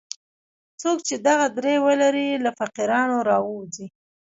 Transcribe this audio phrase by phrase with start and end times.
[0.81, 3.85] څوک چې دغه درې ولري له فقیرانو راووځي.